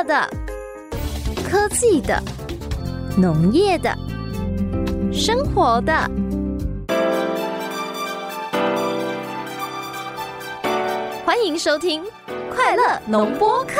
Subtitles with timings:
[0.00, 0.26] 乐的、
[1.46, 2.22] 科技的、
[3.18, 3.94] 农业的、
[5.12, 5.92] 生活的。
[11.22, 12.02] 欢迎收听
[12.50, 13.74] 《快乐农播课》。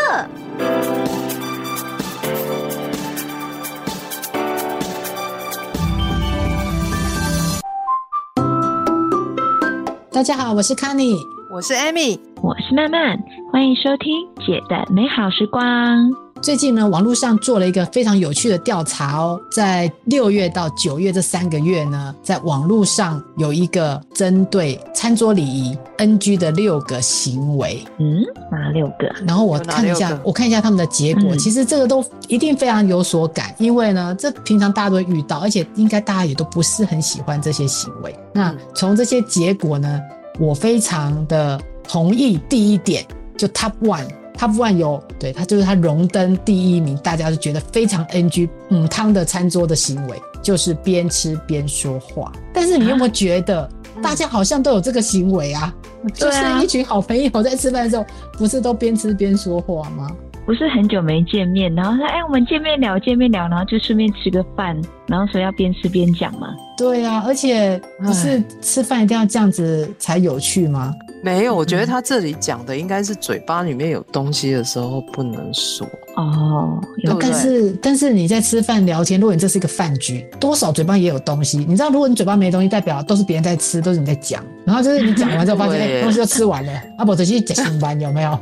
[10.13, 11.17] 大家好，我是 c a n n y
[11.51, 13.19] 我是 Amy，我是曼曼，
[13.53, 16.09] 欢迎收听姐的美好时光。
[16.41, 27.85] 最近呢，网络上做了一个非常有趣的调查哦，在六月到九月这三个月呢，在网络上有一个针对餐桌礼仪 NG 的六个行为。
[27.99, 29.13] 嗯，哪六个？
[29.27, 31.35] 然后我看一下，我看一下他们的结果。
[31.35, 38.17] 其实这个都一定非常有所感，因为呢，这平常大家都会遇到，而且应该大家也都不是很喜欢这些行为。
[38.33, 40.01] 那从这些结果呢，
[40.39, 43.05] 我非常的同意第一点，
[43.41, 44.07] 就 Top One。
[44.37, 52.31] Top One 有，对他就是他荣登第一名，大家都觉得非常 NG 母汤的餐桌的行为，就是边吃边说话。
[52.53, 53.67] 但是你有没有觉得，
[54.03, 55.75] 大家好像都有这个行为啊？
[56.15, 60.11] 就是一群好朋友在吃饭的时候，不是都边吃边说话吗？
[60.47, 66.49] 不是很久没见面，然后说，哎，我们见面聊，见面聊，然后就顺便吃个饭，然后说要边吃边讲嘛。
[66.79, 70.95] 对啊，而且不是吃饭一定要这样子才有趣吗？
[71.23, 76.81] 没有，我觉得他这里讲的应该是嘴巴里面有东西的时候不能说哦。
[76.99, 81.59] 有但是但是你在吃饭聊天，如果你这是一个饭局，多少嘴巴也有东西。
[81.59, 84.43] 你知道，如果你嘴巴没东西，代表都是别人在吃，都是你在讲。
[84.65, 86.73] 然后就是你讲完之后发现， 哎，东西都吃完了。
[86.97, 88.39] 阿伯直接讲清班有没有？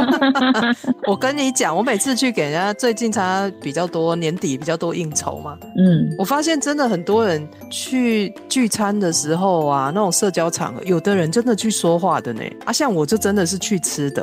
[1.06, 5.58] 我跟你讲，我每次去给人家，最近他比较多年底比较多应酬嘛。
[5.76, 11.90] 嗯，我发现真的很多人去聚餐的时候啊，那种社交场合，有的人真的去说。
[11.90, 14.22] 说话的呢啊，像我就真的是去吃的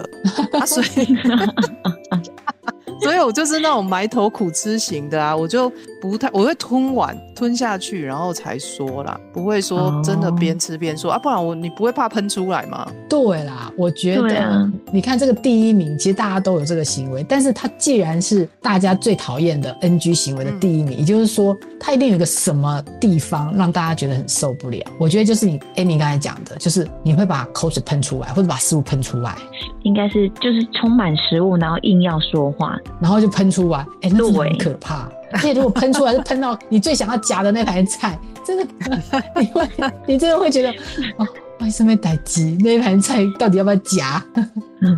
[0.54, 1.18] 啊，所以。
[3.02, 12.88] 所以我就是那种埋头苦吃型的啊，我就不太我会吞完吞下去，然后才说啦，不会说真的边吃边说啊，不然我你不会怕喷出来吗？
[13.10, 24.80] 对啦，我觉得你看这个第一名，其实大家都有这个行为，但是他既然是大家最讨厌的 NG 行为的第一名，也就是说他一定有个什么地方让大家觉得很受不了。
[25.00, 29.36] 我觉得就是你 Amy 刚才讲的，就是你会把口水喷出来，或者把食物喷出来。
[29.84, 35.08] 应该是就是充满食物，然后硬要说话，然后就喷出来，哎，那很可怕。
[35.32, 38.66] 而且如果喷出来是喷到你最想要夹的那盘菜，真的，
[39.40, 39.70] 你会
[40.06, 40.72] 你真的会觉得，
[41.18, 41.28] 哦，
[41.60, 42.58] 为什么待机？
[42.62, 44.24] 那盘菜到底要不要夹？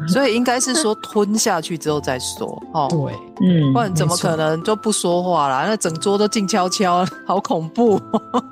[0.08, 3.14] 所以应该是说吞下去之后再说， 哦，对。
[3.42, 5.64] 嗯，不然怎么可能就不说话啦？
[5.66, 7.98] 那整桌都静悄悄， 好恐怖。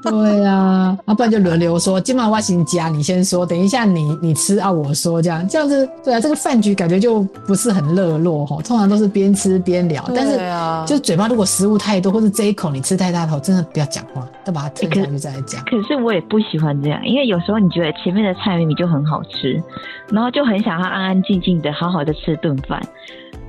[0.02, 8.62] 对呀，啊，不然就轮流说，今晚我先夹，你先说，等一下你你吃啊，我说这样，这样子，对啊，这个饭局感觉就不是很热络哈。
[8.62, 10.40] 通常都是边吃边聊，但是
[10.88, 15.62] 就嘴巴如果食物太多，或者这一口你吃太大口，真的不要讲话，都把它吞下去再来讲。
[15.66, 19.62] 可是我也不喜欢这样，因为有时候你觉得前面的菜明明就很好吃，
[20.12, 22.82] 然后就很想要安安静静的好好的吃顿饭。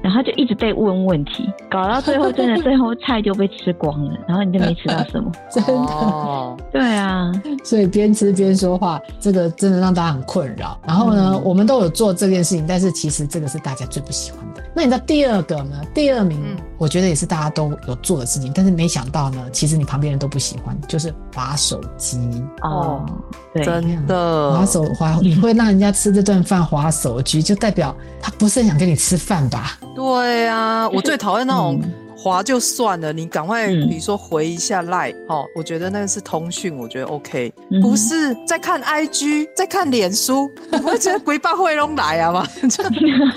[0.01, 6.57] 然后就一直被问问题，搞到最后真的最后菜就被吃光了，然后你就没吃到什么， 真的。
[6.73, 7.33] 对啊，
[7.65, 10.79] 所以边吃边说话，这个真的让大家很困扰。
[10.87, 14.63] 然后呢，我们都有做这件事情，但是其实这个是大家最不喜欢的。
[14.75, 15.81] 那你知道第二个呢？
[15.93, 22.19] 第二名，我觉得也是大家都有做的事情，但是没想到呢，其实你旁边人都不喜欢，就是划手机
[22.63, 23.05] 哦。
[23.53, 29.68] 对，真的划手划，你会让人家吃这顿饭划手机，就代表他不是很想跟你吃饭吧？
[29.95, 31.81] 对啊， 我最讨厌那种。
[32.21, 42.45] 滑就算了，你赶快，比如说回一下赖，哦，我觉得那个是通讯，我觉得 OK，不是在看 IG，在看脸书，我会觉得鬼爸会弄来啊吗？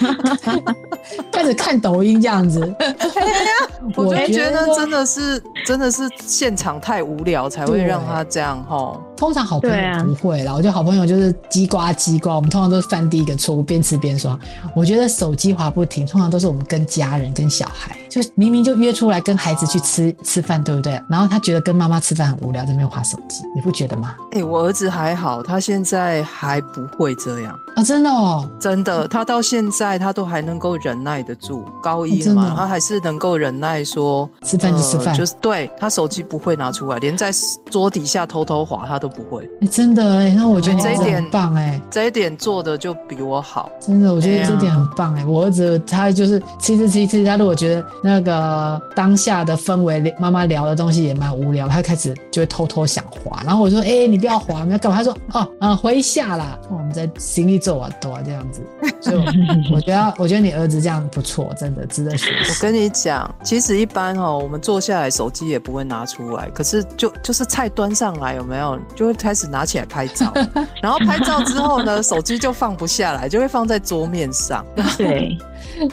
[1.31, 2.59] 开始看抖音这样子，
[3.95, 8.99] 我觉得真的是真的是现场太无聊才会让他这样哈。
[9.21, 14.37] 通常好朋友不会啦，我觉得好朋友就是叽呱叽呱，我们通常都是犯第一个错误，边吃边刷。
[14.75, 18.71] 我觉得手机滑不停，通常都是我们跟家人跟小孩，就明明就。
[18.81, 20.99] 约出来跟孩子去吃吃饭，对不对？
[21.07, 24.15] 然后他觉得跟妈妈吃饭很无聊，在那边划手机，你不觉得吗？
[24.31, 27.83] 哎，我儿子还好，他现在还不会这样啊！
[27.83, 37.29] 真的哦，真的，他到现在他都还能够忍耐得住，高一了嘛，他还是能够忍耐说吃饭就吃饭，就是对他手机不会拿出来，连在
[37.69, 39.49] 桌底下偷偷划他都不会。
[39.61, 41.79] 哎真的哎，那我觉得这一点很棒哎。
[41.89, 43.71] 这一点做的就比我好。
[43.79, 53.41] 真的，我觉得这点很棒哎、我儿子他就是吃一吃吃吃，他如果觉得那个当下的氛围，妈妈聊的东西也蛮无聊，他开始就会偷偷想滑。
[53.45, 56.57] 然后我说：“哎、你不要滑，你要干嘛？”他说：“哦，啊，回一下啦。
[56.69, 58.61] 哦”我们在行李走啊走啊这样子。
[59.01, 62.61] 所以我我觉得，我觉得你儿子这样不错，真的值得学我。
[62.61, 70.33] 跟你讲，其实一般哦，我们坐下来手机也不会拿出来，可是就就是菜端上来有没有，就会开始拿起来拍照，
[70.81, 74.65] 然后拍照之后呢，手机就放不下来，就会放在桌面上。
[74.97, 75.37] 对，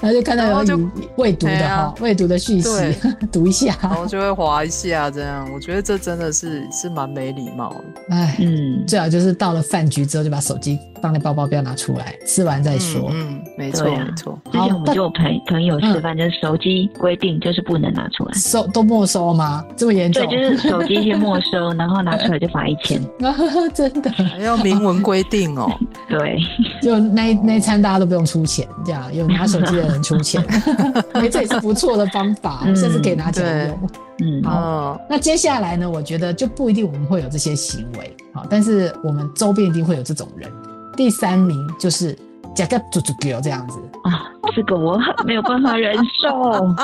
[0.00, 0.78] 然后就看到有然后就
[1.16, 2.70] 未读的哈啊，未读的讯息，
[3.32, 3.76] 读一下。
[3.82, 7.84] 然后就会划一下，这样，我觉得这真的是是蛮没礼貌的。
[8.16, 13.10] 哎，嗯，最好就是到了饭局之后就把手机放在包包，不要拿出来，吃完再说。
[13.12, 14.38] 嗯，嗯没错啊没错。
[14.52, 18.32] 之前我们就有朋朋友嗯吃饭，就是手机规定就是不能拿出来。
[18.34, 19.64] 收都没收吗？
[19.76, 20.26] 这么严重？
[20.26, 23.00] 对，就是手机先没 收，然后拿出来就罚一千。
[23.74, 25.70] 真的，还要明文规定哦。
[26.08, 26.38] 对，
[26.82, 30.42] 就那那餐大家都不用出钱，这样有拿手机的人出钱，
[31.14, 33.90] 哎，这也是不错的方法，嗯甚至可以拿起来对用。
[34.20, 35.88] 嗯，哦，那接下来呢？
[35.88, 40.50] 我觉得就不一定我们会有这些行为，好，但是我们周边一定会有这种人。
[40.96, 42.18] 第三名就是
[42.54, 44.26] 假个猪猪狗这样子，啊，
[44.56, 46.74] 这个我很没有办法忍受。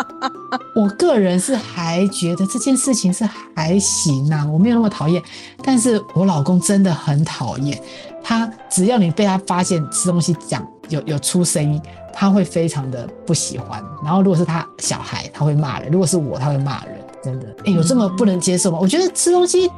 [0.76, 5.20] 我个人是还觉得这件事情是还行啊，我没有那么讨厌。
[5.64, 7.76] 但是我老公真的很讨厌，
[8.23, 11.82] 他只要你被他发现吃东西讲有有出声音，
[12.14, 13.82] 他会非常的不喜欢。
[14.02, 16.94] 然后如果是他小孩，他会骂人；如果是我，他会骂人。
[17.22, 18.78] 真的，哎、有这么不能接受吗？
[18.81, 19.70] 我觉得吃东西。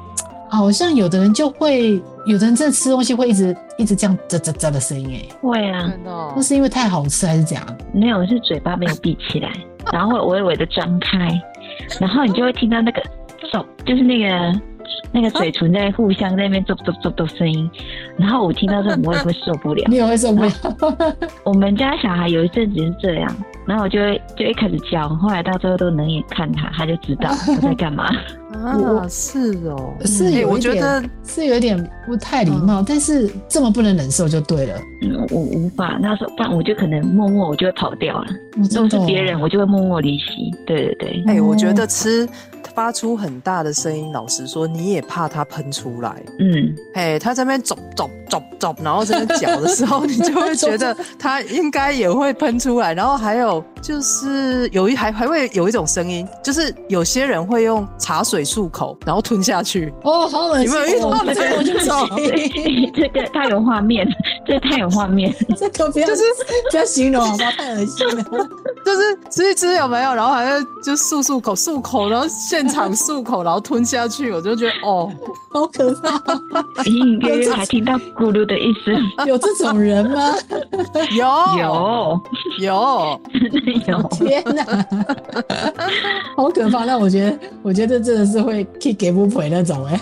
[0.48, 7.66] 好像有的人就会，有的人真的吃东西会一直一直这样喳喳喳的声音，哎，会啊，真的哦那是因为太好吃还是怎样？
[7.92, 9.50] 没有是嘴巴没有闭起来，
[9.92, 11.18] 然后会微微的张开，
[11.98, 13.02] 然后你就会听到那个
[13.52, 14.60] 走，就是那个
[15.12, 17.70] 那个嘴唇在互相在那边啧啧啧的声音，
[18.16, 19.84] 然后我听到这种我也会受不了。
[19.88, 20.50] 你也会受不了？
[21.44, 23.36] 我们家小孩有一阵子是这样，
[23.66, 28.08] 然后我就会就一开始教，后来到最后都冷眼看他，他就知道我在干嘛。
[28.64, 34.79] 啊，是哦，是哎我有一点，觉得是有点不太礼貌，但是这么不能忍受就对了。
[35.03, 38.26] 嗯，我无法，那时候不然我就可能默默我就会跑掉了。
[38.56, 40.50] 如如果是别人，我就会默默离席。
[40.67, 42.29] 对对对，哎、我觉哦得吃
[42.75, 46.23] 发出很大的声音，老实说，你也怕它喷出来。
[46.38, 52.93] 嗯，哎，它在那边走走走走，然后在那搅的时候， 你就会觉得它应该也会喷出来。
[52.94, 59.94] 然后还有就是有一还还会有一种声音，就是有些人会用茶水漱口，然后吞下去。
[60.02, 60.66] 哦，好恶心！
[60.66, 61.72] 你们有遇到哦这个这
[63.00, 64.04] 这个太有画面，
[64.44, 65.32] 这个太有画面。
[65.56, 66.22] 这个不要就是
[66.72, 67.50] 不要形容好不好？
[67.52, 68.24] 太恶心了。
[68.84, 70.14] 就是吃一吃有没有？
[70.14, 75.08] 然后还会就漱漱口漱口，然后现场漱口，然后吞下去，我就觉得哦，
[75.52, 76.82] 好可怕！
[76.86, 80.34] 隐隐约约还听到咕噜的一声，有这种人吗？
[81.16, 81.26] 有
[81.60, 82.20] 有，
[82.58, 83.20] 有，
[83.87, 84.02] 有。
[84.12, 84.64] 天哪，
[86.37, 86.84] 好可怕！
[86.84, 90.00] 那我觉得，我觉得真的是会 kick 给不赔那种哎。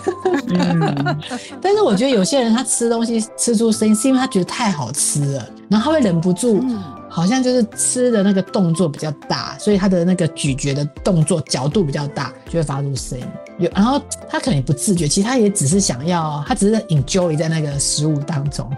[0.48, 1.16] 嗯，
[1.60, 6.82] 但是我觉得有些人他吃东西吃出声音，是因为他觉得太好吃了，然后他会忍不住，嗯
[7.14, 13.24] 好像就是吃的那个动作比较大，所以他的那个咀嚼的动作角度比较大，就会发出声音。
[13.60, 18.68] 有，然后他可能也不自觉，其实他也只是想要，他只是 enjoy 在那个食物当中，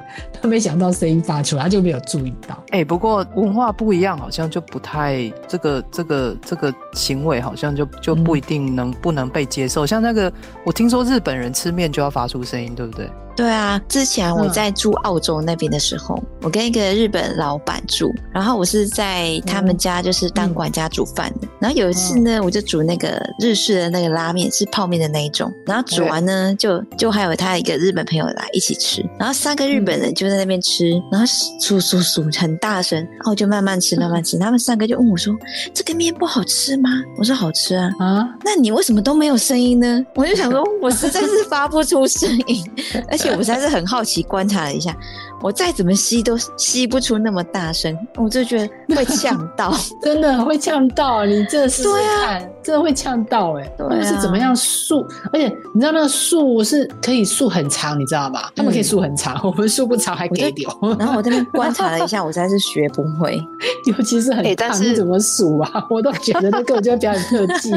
[0.42, 2.62] 他没想到声音发出来，他就没有注意到。
[2.72, 9.86] 哎、不过文化不一样，好像就不太这个这个这个行为，好像就就不一定能、不能被接受。
[9.86, 10.30] 像那个，
[10.62, 13.10] 我听说日本人吃面就要发出声音，对不对？
[13.36, 21.46] 对啊，之前我嗯在住澳洲那边的时候，我跟一个日本老板住，然后我是在他们家就是当管家煮饭的。
[21.60, 25.52] 然后有一次呢，我就煮那个日式的那个拉面，是泡面的那一种。
[25.66, 31.26] 然后煮完呢，就就还有他一个日本朋友来一起吃，然后三个日本人就在那边吃，然后
[31.60, 34.38] 数数数很大声，然后我就慢慢吃慢慢吃。
[34.38, 35.36] 他们三个就问我说
[35.74, 40.04] ：“这个面不好吃吗？”我说：“好吃啊。”啊，那你为什么都没有声音呢？
[40.14, 42.64] 我就想说，我实在是发不出声音，
[43.10, 44.94] 而且我实在是很好奇，观察了一下，
[45.42, 49.74] 我再怎么吸都吸不出那么大声，我就觉得会呛到。
[50.02, 55.06] 真的会呛到你，真的试试对啊，真的会呛到哎、对啊他们是怎么样竖？
[55.32, 58.42] 而且你知道那个竖是可以竖很长，你知道吗？
[58.54, 60.68] 他们可以竖很长，我们竖不长还给丢，
[60.98, 63.40] 然后我这边观察了一下， 我实在是学不会。
[63.86, 65.70] 尤其是很烫，是你怎么数啊？
[65.90, 67.70] 我都觉得那根本就在表演特技。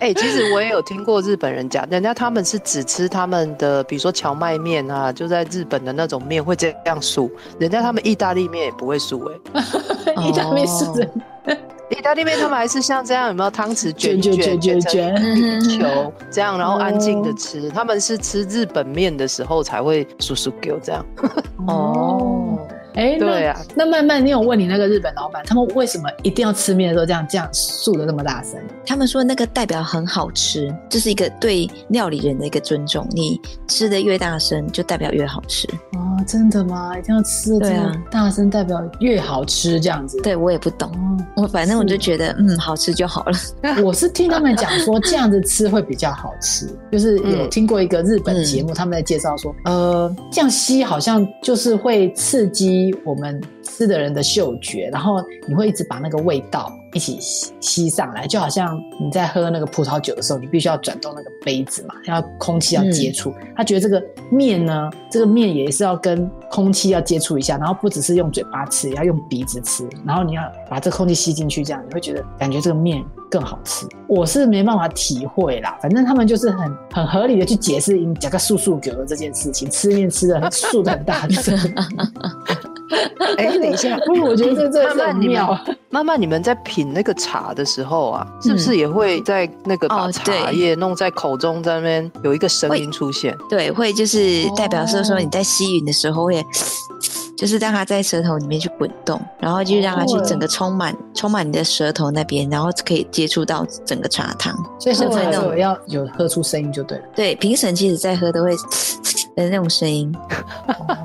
[0.00, 11.10] 哎、其实我也有听过日本人讲，人家他们是只吃他们的，比如说荞麦面啊，就在日本的那种面会这样数，人家他们意大利面也不会数、哎，意大利面是人，
[11.90, 17.68] 意大利面他们还是像这样，有没有汤匙卷卷卷卷球这样，然后安静的哦吃。
[17.70, 21.04] 他们是吃日本面的时候才会叔叔给我这样。
[21.66, 22.58] 哦，
[22.94, 28.60] 哎，那对啊，那慢慢你有问你那个日本老板，他们为什么一定要吃面的时候这样这样竖的那么大声？
[28.86, 33.06] 他们说那个代表很好吃，这是一个对料理人的一个尊重。
[33.10, 35.68] 你吃的越大声，就代表越好吃。
[35.92, 36.98] 哦，真的吗？
[36.98, 40.20] 一定要吃的这对啊么大声，代表越好吃这样子？
[40.22, 40.90] 对我也不懂，
[41.36, 43.38] 哦，我反正我就觉得嗯好吃就好了。
[43.84, 55.16] 我是听他们讲说这样子吃会比较好吃，就是有嗯听过一个日本节目，他们在介绍说，呃，这样吸好像就是会刺激我们吃的人的嗅觉，然后
[55.46, 63.32] 你会一直把那个味道一起吸吸上来，就好像你在喝那个葡萄酒的时候，你必须要转动那个杯子嘛，要空气要接触。
[63.54, 73.86] 他觉得这个面呢，这个面也是要跟空气要接触一下，然后不只是用嘴巴吃，也要用鼻子吃，然后你要把这空气吸进去，这样你会觉得感觉这个面更好吃。
[74.06, 81.58] 我是没办法体会啦，反正他们就是很 很合理的去解释你讲个素素狗的这件事情，吃面吃的素的很大声。
[83.36, 85.76] 哎，等一下，不是，我觉得这真的是慢慢你很妙们。
[85.90, 93.36] 慢慢你们在品那个茶的时候啊，是不是也会在那个把哦茶叶弄在口中，在那边有一个声音出现？
[93.48, 96.44] 对，会就是代表是说哦你在吸吮的时候会，
[97.36, 104.54] 就是让它在舌头里面去滚动，然后就让它去哦整个充满充满你的舌头那边，然后可以接触到整个茶汤。
[104.78, 107.04] 所以喝的时候要有喝出声音就对了。
[107.14, 108.52] 对，评审其实在喝都会
[109.44, 110.14] 的那种声音。
[110.66, 110.96] 哦，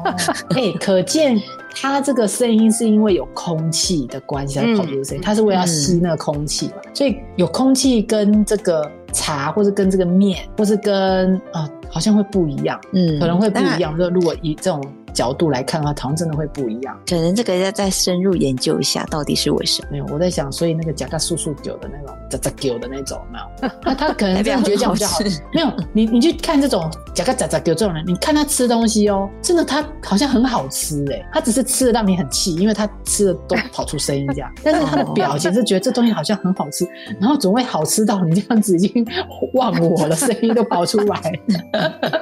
[0.55, 1.39] 哎、可见
[1.75, 13.97] 它这个声音是因为有空气的关系才跑出的声音，嗯它是为了吸那个空气嘛，所以有空气跟这个茶，或者跟这个面，或是跟啊、好像会不一样，嗯，可能会不一样。
[13.97, 14.81] 就如果以这种
[15.13, 16.97] 角度来看的话，好像真的会不一样。
[17.07, 19.87] 可能这个要再深入研究一下，到底是为什么。
[19.91, 23.71] 没有，我在想，所以那个甲嘎素素酒的那种杂杂酒的那种，没有？
[23.83, 25.19] 那他可能这样觉得这样比较好。
[25.53, 36.87] 没有，你你去看这种甲嘎杂杂酒这种人，你看他吃东西哦，真的他好像很好吃哎，他只是吃的让你很气，因为他吃的都跑出声音这样， 但是他的表情是觉得这东西好像很好吃，
[37.19, 39.05] 然后总会好吃到你这样子已经
[39.53, 41.39] 忘我了，声音都跑出来。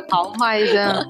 [0.10, 1.02] 好坏这样。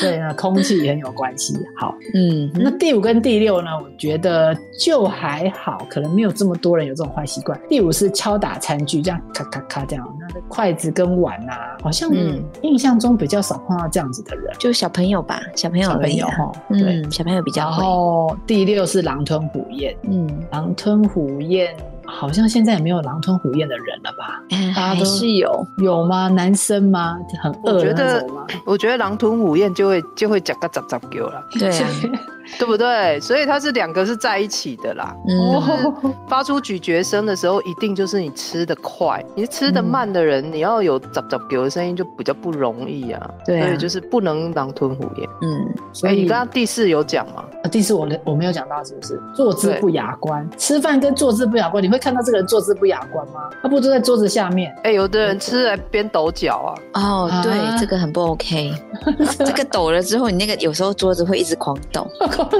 [0.00, 1.54] 对啊，空气也很有关系。
[1.76, 3.70] 好，嗯，那第五跟第六呢？
[3.82, 7.60] 我觉得就还好，可能没有这么多人有这种坏习惯。
[7.68, 14.46] 第五是敲打餐具，这样咔咔咔这样，那筷子跟碗啊，好像嗯印象中比较少碰到这样子的人。
[14.58, 17.02] 就小朋友吧，小朋友朋友哈，对。
[17.02, 17.72] 嗯，小朋友比较然。
[17.72, 21.74] 后第六是狼吞虎咽，嗯，狼吞虎咽
[22.06, 24.42] 好像现在也没有狼吞虎咽的人了吧？
[24.50, 25.66] 哎还大家都是有。
[25.78, 26.28] 有吗？
[26.28, 27.16] 男生吗？
[27.42, 28.46] 很饿那我觉得种吗？
[28.66, 31.88] 我觉得狼吞虎咽就会就会讲个杂杂给我了， 对啊，
[32.58, 33.18] 对不对？
[33.20, 35.14] 所以它是两个是在一起的啦。
[35.28, 43.30] 嗯，发出咀嚼声的时候，一定就是你吃的快，你吃的慢的人，你要有杂杂给的声音就比较不容易啊。
[43.46, 45.28] 对啊所以就是不能狼吞虎咽。
[45.42, 47.44] 嗯，哎，所以你刚刚第四有讲吗？
[47.62, 49.20] 啊，第四我我没有讲到是不是？
[49.34, 53.48] 坐姿不雅观，吃饭跟坐姿不雅观，你会看到这个人坐姿不雅观吗？
[53.62, 56.74] 他不坐在桌子下面，哎，有的人吃来边抖脚啊。
[56.94, 58.74] 哦，啊对，这个很不 OK。
[59.38, 62.04] 这个抖了之后，你那个有时候桌子会一直狂抖。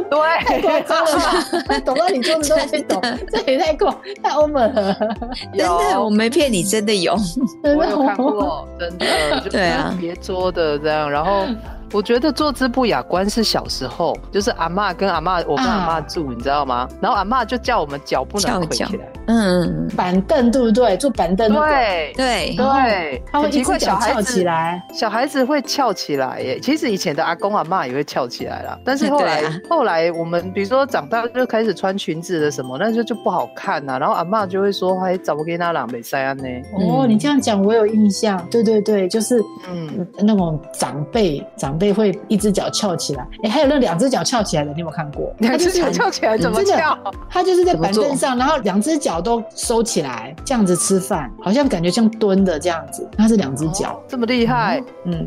[0.09, 1.19] 对，夸张了
[1.67, 1.81] 吧？
[1.85, 3.01] 抖到你桌子都在抖，
[3.33, 4.97] 这也太过太 over 了。
[5.57, 7.17] 真的，我没骗你，真的有。
[7.65, 9.07] 我有看过，真的，
[9.41, 11.11] 就是对啊别桌的这样。
[11.11, 11.47] 然后
[11.93, 16.89] 我觉得坐姿不雅观是小时候，就是阿妈跟阿妈，我跟阿啊嬷住，你知道吗？
[17.01, 19.07] 然后阿妈就叫我们脚不能翘起来。
[19.27, 20.97] 嗯，板凳对不对？
[20.97, 24.83] 坐板凳那个，对对，对，他会一只很奇怪，小脚翘孩子起来。
[24.93, 26.59] 小孩子会翘起来耶。
[26.61, 36.45] 其实以前的阿公阿妈也会翘起来啦，但是后来、后来我们比如说长大就开始穿裙子的什么，那就就不好看呐、然后阿妈就会说：“哎，怎么给那朗北塞安呢
[36.75, 38.45] 哦，嗯你这样讲我有印象。
[38.51, 39.39] 对对对，就是？”
[39.71, 43.27] 嗯，嗯那种长辈，长辈会一只脚翘起来。
[43.43, 45.35] 哎，还有那两只脚翘起来的，你有没有看过？
[45.39, 46.97] 两只脚翘起来怎么翘？
[47.29, 53.09] 他就是在板凳上，然后两只脚都收起来，这样子吃饭，好像感觉像蹲的这样子。
[53.19, 54.81] 他是两只脚，这么厉害。
[55.07, 55.27] 嗯，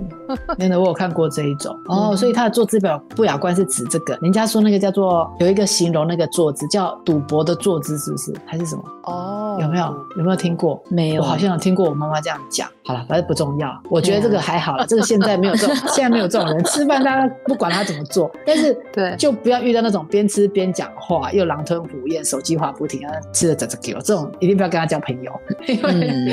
[0.57, 4.17] 真的我有看过这一种哦，嗯所以他的坐姿表不雅观是指这个。
[4.21, 8.33] 人家说那个叫做有一个形容那个坐姿叫赌博的坐姿，是不是？
[8.45, 8.83] 还是什么？
[9.03, 9.85] 哦有没有？
[10.17, 10.81] 有没有听过？
[10.89, 12.67] 没有我好像有听过我妈妈这样讲。
[12.85, 13.69] 好了，反正不重要。
[13.89, 19.15] 我觉得这个还好了，这个现在没有这种， 现在没有这种人吃饭，大家不管他怎么做，但是对。
[19.17, 25.31] 就不要遇到那种边吃边讲话又狼吞虎咽、手机话不停啊，吃的咋咋给我这种，一定不要跟他交朋友，
[25.67, 26.27] 因为、嗯，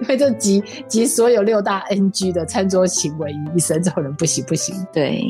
[0.00, 4.74] 因为这集集所有六大 NG 的餐桌行为于一身，这种人不行不行。
[4.92, 5.20] 对，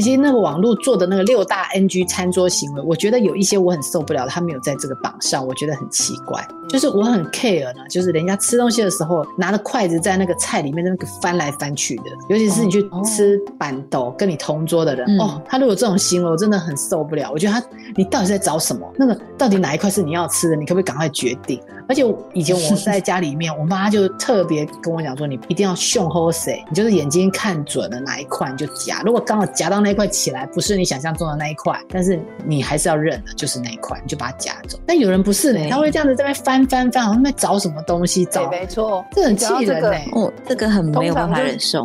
[0.00, 6.46] 实那个网络做的那个六大 NG 餐桌行为，我觉得有一些我很受不了的，他没有在这个榜上，我觉得很奇怪。
[6.68, 17.30] 就是我很 care 呢，就是人家吃东西的时候拿着筷子在那个菜里面那个翻来翻去的，尤其是你去吃板豆跟你同桌的人，嗯哦，他如果有这种行为，我真的很受不了。
[17.32, 17.62] 我觉得他，
[17.96, 18.90] 你到底在找什么？
[18.96, 20.56] 那个到底哪一块是你要吃的？
[20.56, 21.60] 你可不可以赶快决定？
[21.86, 34.78] 而且以前我在家里面，我妈就特别跟我讲说，你一定要凶吼谁，你就是眼睛看准了哪一块你就夹，如果刚好夹到那一块起来，不是你想象中的那一块，但是你还是要认的，就是那一块，你就把它夹走。
[34.86, 41.84] 但有人不是呢，对他会这样子在那边翻翻翻，好像在找什么东西，找对，没错，这很气人呢、哦，这个很没有办法通常就忍受。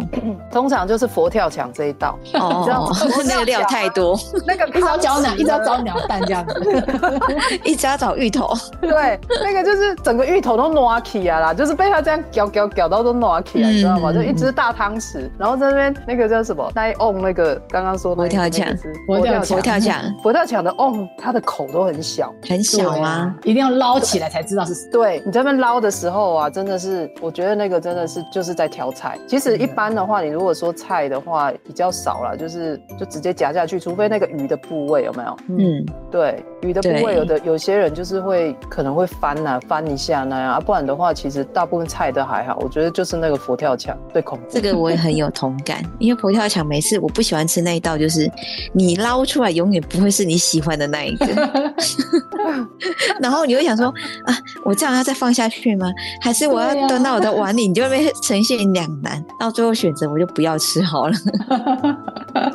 [0.50, 2.91] 通常就是佛跳墙这一道，哦知道吗
[3.27, 6.53] 那个料太多，那个一直要找鸟，一直要找鸟蛋这样子。
[7.65, 8.53] 一直要找芋头。
[8.82, 14.13] 对，那个就是整个芋头都挪起啊啦，就是被他这样搅搅搅到都挪起来，嗯你知道吗？
[14.13, 16.72] 就一只大汤匙，然后在那边那个叫什么？
[16.75, 18.67] 那一瓮那个刚刚说佛跳墙
[19.08, 22.34] 佛跳佛跳墙 佛跳墙的哦，它的口都很小。
[22.48, 24.89] 很小啊，，一定要捞起来才知道是谁。
[24.91, 29.17] 对你在那边捞的时候啊，真的是，我觉得那个真的是就是在挑菜。
[29.27, 35.38] 其实一般的话，你如果说菜的话比较少了，就是就直接夹下去，除非那个鱼的部位有没有？
[35.58, 42.58] 嗯，对，鱼的部位有的有些人就是会可能会翻呐、翻一下那样啊，不然的话，其实大部分菜都还好。
[42.62, 44.46] 我觉得就是那个佛跳墙最恐怖。
[44.50, 48.30] 这个我也很有同感，因为佛跳墙每次我不喜欢吃那一道，就是
[48.74, 51.28] 你捞出来永远不会是你喜欢的那一个，
[53.22, 53.88] 然后你会想说
[54.26, 55.90] 啊，我这样要再放下去吗？
[56.22, 57.68] 还是我要端到我的碗里？
[57.68, 61.14] 你就会被呈现两难，到最后选择我就不要吃好了。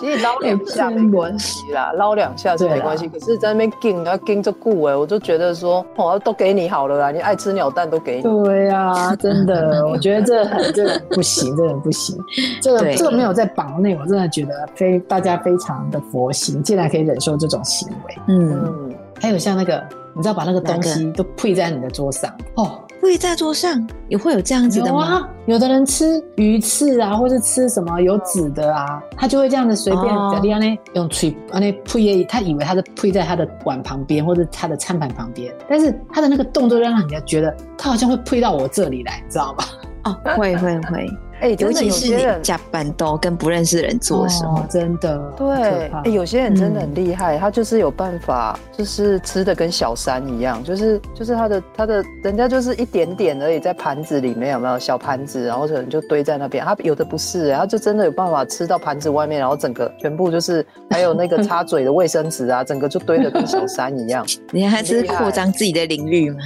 [0.01, 3.09] 其实捞两下没关系啦，捞两下是没关系。
[3.09, 8.23] 可是在那边盯要盯着顾哎，我就觉得说，哦，都给你好了啦，你爱吃鸟蛋都给你。
[8.23, 12.17] 对呀、真的，我觉得这很这个不行，这个不行，
[12.61, 18.15] 这个对这个没有在榜内，我真的觉得非大家非常的佛心，竟然可以忍受这种行为。
[18.29, 19.83] 嗯，嗯，还有像那个，
[20.15, 22.81] 你知道把那个东西都配在你的桌上哦。
[23.05, 24.93] 会在桌上也会有这样子的吗？
[24.93, 39.65] 有啊，有的人吃鱼翅啊，或是吃什么有籽的啊，他就会这样子随便哦假地呢用吹啊那配，他以为他是推在他的碗旁边或者他的餐盘旁边，但是他的那个动作让人家觉得他好像会推到我这里来，你知道吗？
[40.05, 41.07] 哦，会会会，
[41.45, 56.65] 哎、尤其是你加班都跟不认识的人做的时候哦，真的对，有些人真的很厉害，他就是有办法，就是吃的跟小山一样，就是就是他的他的人家就是一点点而已，在盘子里面有没有小盘子，然后可能就堆在那边。
[56.65, 64.25] 他有的不是、他就真的有办法吃到盘子外面，然后整个全部就是还有那个擦嘴的卫生纸啊，整个就堆的跟小山一样。
[64.51, 66.39] 你还是扩张自己的领域吗？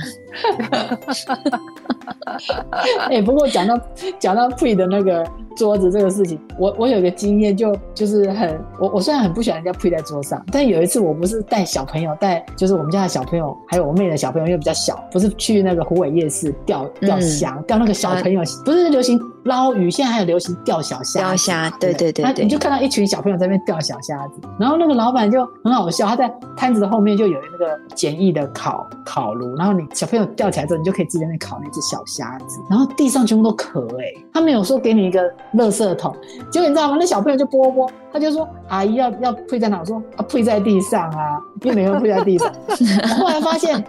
[3.11, 3.79] 哎、不过讲到
[4.18, 19.18] 讲到配的那个桌子这个事情，我我有个经验就就是很我我虽然很不喜欢人家配在桌上，但有一次我不是带小朋友带就是我们家的小朋友还有我妹的小朋友，因为比较小，不是去那个湖尾夜市钓钓虾，钓那个小朋友，不是流行
[19.49, 35.23] 捞鱼，现在还有流行钓小虾子，钓虾，对对对对你就看到一群小朋友在那边钓小虾子，然后那个老板就很好笑，他在摊子的后面就有那个简易的烤烤炉，然后你小朋友钓起来之后，你就可以自己在那边烤那只小虾子，然后地上全部都壳哎、他没有说给你一个
[35.55, 36.15] 垃圾桶，
[36.51, 36.97] 结果你知道吗？
[37.01, 39.81] 那小朋友就拨拨，他就说阿姨要要配在哪？
[39.81, 42.53] 我说啊配在地上啊，因为没有跪在地上。
[42.68, 43.83] 我 后来发现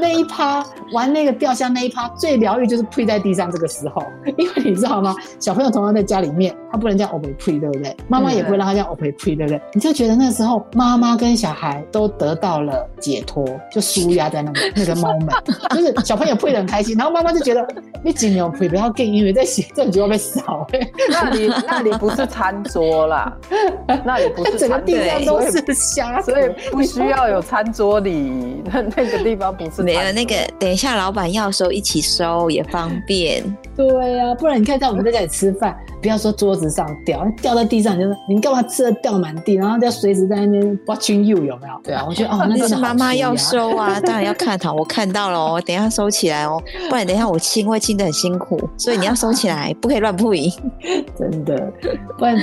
[0.00, 4.02] 那一趴玩那个钓箱那一趴最疗愈就是跪在地上这个时候，
[4.36, 5.14] 因为你知道吗？
[5.38, 7.96] 小朋友同样在家里面，他不能这样 o p 配，对不对？
[8.08, 9.60] 妈妈也不会让他这样 o p 配，对不对？
[9.72, 15.30] 你就觉得那时候妈妈跟小孩都得到了解脱，就舒压在那个那个 moment，
[15.74, 17.66] 就是小朋友跪的很开心，然后妈妈就觉得
[18.02, 23.32] 你尽量跪不要更，因为在洗这就要被扫、欸，那里那里不是餐桌啦，
[24.04, 33.42] 那里不是整个地上都是虾壳，所以不需要有餐桌礼仪，那 那个地方不是没有那个，等一下老板要收一起收也方便。
[33.76, 41.74] 对呀、不然你看，在我们在家里吃饭，不要说桌子上掉，掉在地上，就是你干嘛吃的掉满地，然后就随时在那边 watching you 有没有？
[41.82, 50.52] 对啊，我觉得哦，那那是妈妈要收啊， 当然要看好，我看到了哦，等一下收起来哦，不然等一下我清会清的很辛苦，所以你要收起来，不可以乱铺赢。
[51.18, 51.72] 真的，
[52.16, 52.36] 不然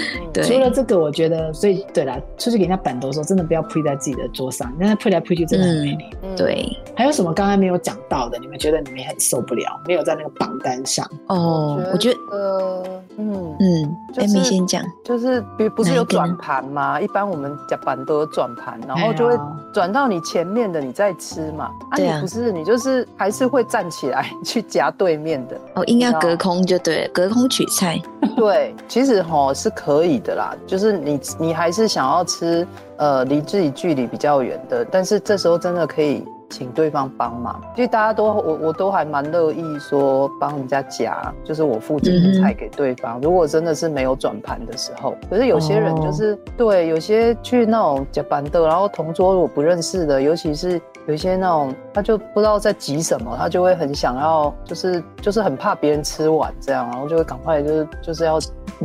[0.43, 6.05] 除了这个，我觉得，所以对啦，出去给人家板头的时候，真的不要铺在自己的桌上，那配来配去真的很没礼。
[6.23, 8.37] 嗯对，还有什么刚才没有讲到的？
[8.39, 11.05] 你们觉得你们很受不了，没有在那个榜单上？
[11.27, 12.83] 哦，我觉得，得，
[13.17, 17.01] 嗯，嗯就是，Amy 先讲，就是比不是有转盘吗？
[17.01, 19.37] 一般我们夹板都有转盘，然后就会
[19.73, 21.65] 转到你前面的，你再吃嘛。
[21.89, 25.59] 啊，对啊你不是，你就是还是会站起来去夹对面的。
[25.75, 28.01] 哦，应该隔空就对，隔空取菜。
[28.37, 32.65] 对，其实哈是可以的啦，就是你你还是想要吃
[33.01, 37.59] 呃离自己距离比较远的，但是这时候真的可以请对方帮忙。
[37.75, 43.19] 其实大家都我我都还蛮乐意说帮人家夹，就是我附近的菜给对方。
[43.19, 58.37] 如果真的是没有转盘的时候，可是有些人就是、对有些去那种夹板的，然后同桌我不认识的，尤其是有一些那种他就不知道在急什么，他就会很想要，就是就是很怕别人吃完这样，然后就会赶快就是就是要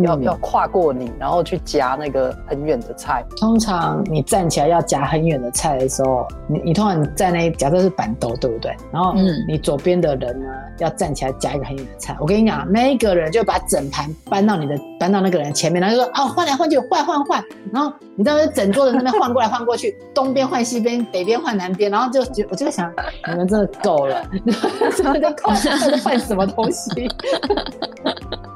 [0.02, 3.24] 要嗯要跨过你，然后去夹那个很远的菜。
[3.37, 8.74] 通常你站起来要夹很远的菜的时候，你你通常你在那假设是板兜，对不对？
[8.92, 10.46] 然后嗯你左边的人呢
[10.78, 12.16] 要站起来夹一个很远的菜。
[12.20, 22.92] 我跟你讲，那一个人就把整盘搬到你的搬到那个人前面，然后就说哦换来换去换换换，然后你知道整桌人在那边换过来换过去，东边换西边，北边换南边，然后就就我就想
[23.28, 24.22] 你们真的够了，
[24.96, 27.09] 真的在换在换什么东西？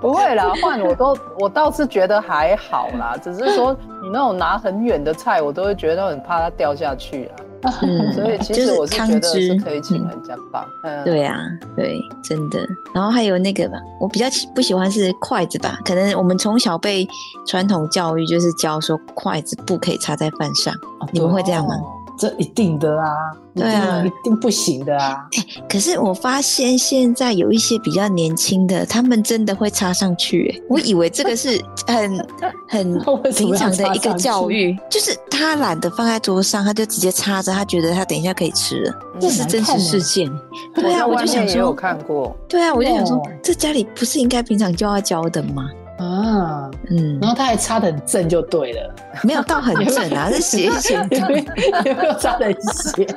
[0.00, 7.36] 不会啦，换我都我倒是觉得还好啦， 只是说你那种拿很远的菜，我都会觉得很怕它掉下去啊。
[7.82, 10.66] 嗯， 所以其就是实我是汤觉得是可以请嗯人家帮。
[10.82, 11.38] 嗯，对啊，
[11.76, 12.58] 对，真的。
[12.94, 15.78] 然后还有那个吧，我比较喜不喜欢是筷子吧？
[15.84, 17.06] 可能我们从小被
[17.46, 20.74] 传统教育就是教说筷子不可以插在饭上，
[21.12, 21.74] 你们会这样吗？
[21.74, 23.09] 哦这一定的啊，
[23.54, 25.26] 对啊一定不行的啊。
[25.66, 30.62] 可是我发现现在有一些比较年轻的，他们真的会插上去耶。
[30.68, 32.28] 我以为这个是很
[32.68, 38.92] 很平常的一个教育，就是他懒得放在桌上，他就直接插着，他觉得他等一下可以吃了。
[38.92, 40.30] 嗯这是真实事件。
[40.74, 42.37] 对啊，我就想面也有，看过。
[42.46, 45.68] 对啊，我就想说哦，这家里不是应该平常就要教的吗？
[46.00, 51.54] 啊，嗯然，后他还擦的很正就对了，没有到很正啊，是斜斜有没的。
[51.84, 53.06] 有有没有插的很斜？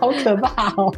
[0.00, 0.92] 好可怕哦！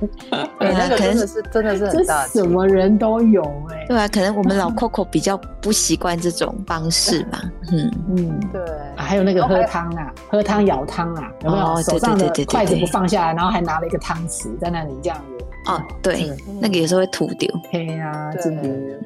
[0.58, 7.42] 对，那个可能真的是真的是很大什么人都有哎、对啊，可能我们老 Coco 比较不习惯这种方式吧。
[7.70, 8.40] 嗯，嗯。
[8.52, 8.62] 对，
[8.96, 11.64] 啊还有那个喝汤啊，喝汤舀汤啊，有没有？
[11.64, 15.44] 哦手上的对对对对对筷子不放下来，然后还拿了一个汤匙在那里这样子。
[15.66, 17.50] 哦，对嗯，那个有时候会吐掉。
[17.70, 18.56] 嘿呀、对这个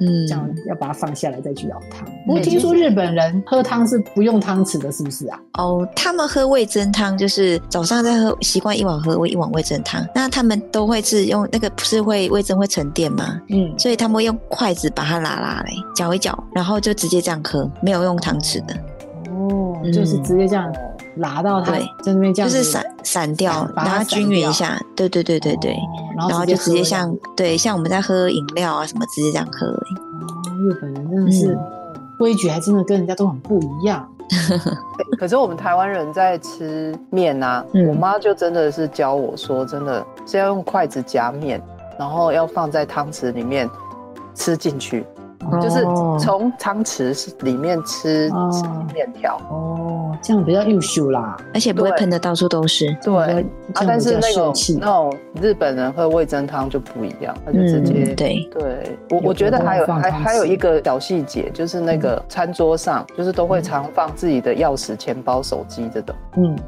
[0.00, 2.06] 嗯这样要把它放下来再去舀汤。
[2.26, 5.38] 不过听说日本人喝汤是不用汤匙的，是不是啊？
[5.54, 10.06] 哦，他们喝味噌汤就是早上在喝，习惯一碗喝一碗味噌汤。
[10.14, 13.40] 那他们都会是用那个不是会味噌会沉淀吗？
[13.48, 18.74] 嗯，所以他们会用筷子把它拉拉来搅一搅，然后就直接这样喝，没有用汤匙的，
[19.92, 20.72] 就是直接这样
[21.14, 24.80] 拿到它对在那边这样，就是散散掉散，把它均匀一下。
[24.94, 25.72] 对对对对对，
[26.18, 29.94] 哦然后就直接像对像我们在喝饮料啊什么，直接这样喝而已。
[29.94, 31.58] 哦，日本人真的是嗯
[32.18, 34.06] 规矩，还真的跟人家都很不一样。
[35.18, 41.60] 可是我们台湾人在吃面啊，嗯我妈就真的是教我说，真的是要用筷子夹面，
[41.98, 43.68] 然后要放在汤匙里面
[44.34, 45.04] 吃进去，
[45.60, 46.18] 就是哦。
[46.20, 48.50] 从汤匙里面吃哦。
[48.52, 49.36] 吃面条。
[49.50, 51.36] 哦，这样比较优秀啦。
[51.54, 52.94] 而且不会喷的到处都是。
[53.02, 53.14] 对。
[53.74, 66.16] 啊，但是那种那种日本人喝味噌汤就不一样，他就直接、嗯，对，对我，我觉得还有还还有一个小细节，就是那个餐桌上，就是都会常放自己的钥匙、钱包、手机这种。
[66.36, 66.58] 嗯，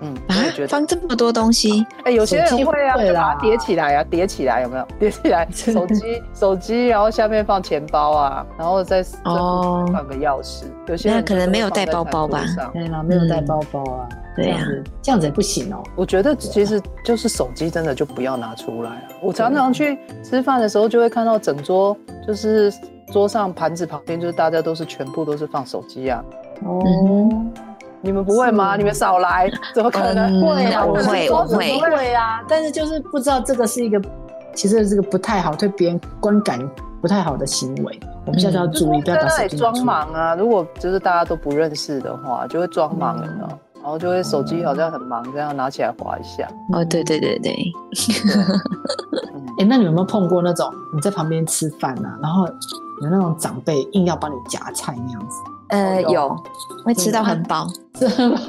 [0.00, 0.14] 嗯，
[0.54, 3.06] 觉，得，放这么多东西，哎、有些人会啊，会啦。
[3.06, 4.86] 就把它叠起来啊，叠起来有没有？
[4.98, 10.64] 叠起来， 手机手机，然后下面放钱包啊，然后再再哦放个钥匙。
[10.86, 12.42] 有些人那可能没有带包包吧。
[12.72, 15.82] 对啦，没有带包包啊，对呀这样子这样子也不行哦。
[15.96, 19.02] 我觉得其实就是手机真的就不要拿出来啊。
[19.22, 22.72] 我常常去吃饭的时候，就会看到整桌就是
[23.12, 26.22] 桌上盘子旁边，就是大家都是全部都是放手机啊。
[26.64, 26.80] 哦，
[28.04, 28.76] 你们不会吗？
[28.76, 30.40] 你们少来，怎么可能？
[30.40, 34.00] 嗯会啊，我会我会会啊，但是就是不知道这个是一个，
[34.54, 36.60] 其实这个不太好，对别人观感
[37.00, 39.78] 不太好的行为，我们下次要注意，不要在把手那里装。
[39.84, 40.34] 忙啊！
[40.34, 43.48] 如果就是大家都不认识的话，就会装忙了嗯。
[43.82, 46.48] 然后就会手机好像很忙，这样拿起来划一下。
[46.72, 47.54] 哦，对对对对，
[49.34, 52.46] 嗯 哎、那你有没有碰过那种你在旁边吃饭啊，然后
[53.02, 55.36] 有那种长辈硬要帮你夹菜那样子？
[55.68, 56.36] 呃，有有
[56.82, 57.66] 会吃到很饱，
[57.98, 58.40] 是吗？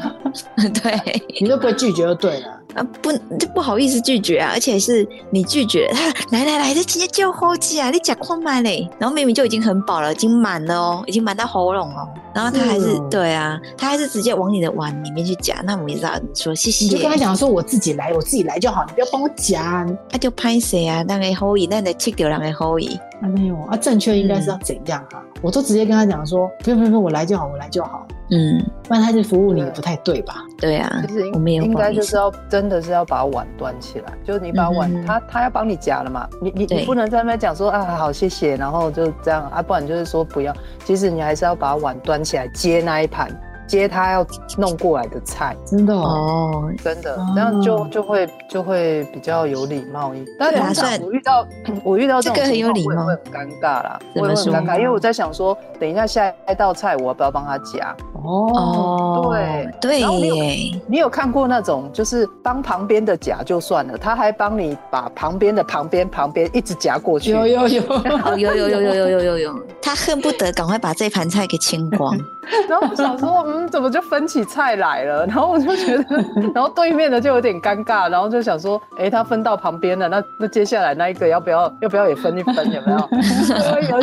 [0.81, 2.47] 对，你都不会拒绝就对了。
[2.73, 5.87] 啊，不就不好意思拒绝啊，而且是你拒绝。
[5.95, 19.85] 他，来来来，这直接叫后记啊，你讲快慢嘞，然后明明就已经很饱了，已经满了哦，已经满到喉咙了，然后他还是对啊，他还是直接往你的碗里面去夹，那我们也知道说谢谢，你就跟他讲说，我自己来，我自己来就好，你不要帮我夹。
[20.09, 25.23] 他就拍谁啊，那个后裔，那得切掉两个后裔，啊，没有啊，正确应该是要怎样啊？
[25.41, 30.35] 我都直接跟他讲说，不用不用不用，我来就好，我来就好，嗯，不然他就服务你不太对吧？
[30.57, 35.05] 对啊其实，我们也应该就是要真的是要把碗端起来，就是你把碗，嗯。
[35.05, 43.29] 他他要帮你夹了嘛，你你你不能在那边讲说啊好谢谢，然后就这样啊，不然就是说不要，其实你还是要把碗端起来接那一盘，
[43.67, 44.25] 接他要
[44.57, 47.15] 弄过来的菜，真的哦，哦，真的。
[47.15, 50.35] 哦，这样就就会就会比较有礼貌一点。
[50.39, 51.47] 但对啊通常我遇到
[51.83, 53.05] 我遇到这种这个很有礼貌。
[53.05, 57.95] 我也会很尴尬啦，我也会很尴尬，因为我在想说，等一下下一道菜我要不要帮他夹？
[58.13, 67.31] 哦，哦，对对耶，你有看过那种，就是帮旁边的夹就算了，他还帮你把旁边的旁边旁边一直夹过去。
[67.31, 69.37] 有有有，哦， 有有有有有有有。
[69.37, 72.17] 有，他恨不得赶快把这盘菜给清光，
[72.67, 75.25] 然后我想说，嗯，怎么就分起菜来了？
[75.25, 76.05] 然后我就觉得，
[76.53, 82.71] 然后对面的就有点尴尬，然后就想说，哎，他分到旁边了，那那接下来那一个要不要 要不要也分一分？
[82.71, 82.97] 有没有？
[83.47, 84.01] 就会有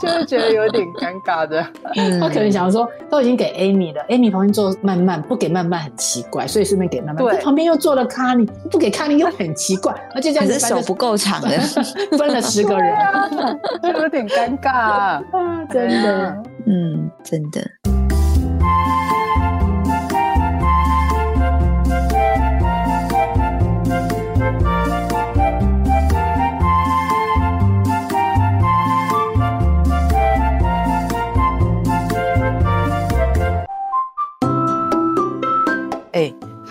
[0.00, 1.64] 就是觉得有点尴尬的。
[1.96, 7.16] 嗯他可能想说，都已经给 Amy 了，Amy 旁边坐慢慢，不给慢慢很奇怪，所以顺便给慢慢。
[7.16, 11.48] 对这旁边又坐了卡尼，不给卡尼又很奇怪，而且这可样子手不够长的，
[12.18, 12.96] 分了十个人，
[13.82, 15.22] 就有点尴尬、啊。
[15.70, 16.42] 真的。
[16.66, 18.01] 嗯，真的。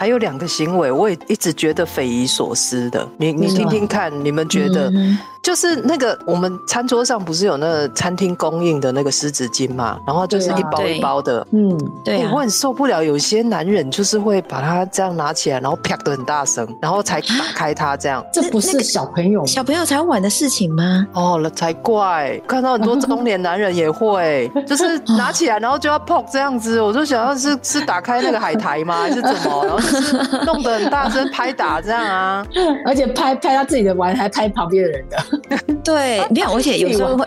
[0.02, 3.08] 还有两个行为，我也一直觉得匪夷所思的。
[3.18, 4.92] 你你听听看，你们觉得？
[5.42, 11.46] 嗯就是那个我们餐桌上不是有那个餐厅供应的那个湿纸巾嘛，然后就是一包一包的。
[11.52, 11.76] 嗯，
[12.06, 18.24] 对啊欸我，很受不了，有些男人就是会把它这样拿起来，然后啪的很大声，然后才打开它这样。
[18.32, 19.48] 这不是小朋友吗？
[19.48, 21.08] 小朋友才玩的事情吗？
[21.14, 22.40] 哦那才怪！
[22.48, 29.66] 看到很多中年男人也会， 就是拿起来然后就要碰这样子，我就想要是是打开那个海苔吗，还是怎么？
[29.66, 32.46] 然后就是弄得很大声拍打这样啊。
[32.86, 35.18] 而且拍拍他自己的玩，还拍旁边的人的，
[35.84, 37.26] 对，没有，而且有时候会。